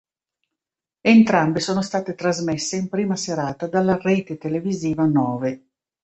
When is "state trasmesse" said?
1.83-2.75